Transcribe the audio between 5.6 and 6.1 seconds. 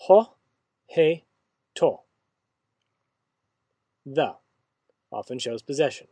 possession.